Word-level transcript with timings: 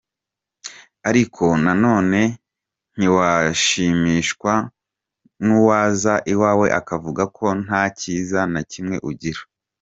Ariko 1.09 1.43
na 1.63 1.73
none 1.83 2.19
ntiwashimishwa 2.97 4.53
n’uwaza 5.43 6.13
iwawe 6.33 6.67
akavuga 6.79 7.23
ko 7.37 7.45
nta 7.63 7.83
cyiza 7.99 8.39
na 8.53 8.61
kimwe 8.71 8.97
ugira. 9.09 9.41